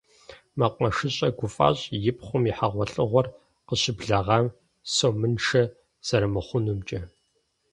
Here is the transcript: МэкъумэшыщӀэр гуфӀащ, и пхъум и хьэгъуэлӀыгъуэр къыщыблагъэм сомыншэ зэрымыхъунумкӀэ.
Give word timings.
МэкъумэшыщӀэр 0.57 1.31
гуфӀащ, 1.37 1.79
и 2.09 2.13
пхъум 2.17 2.43
и 2.49 2.53
хьэгъуэлӀыгъуэр 2.57 3.27
къыщыблагъэм 3.67 4.45
сомыншэ 4.95 5.63
зэрымыхъунумкӀэ. 6.07 6.99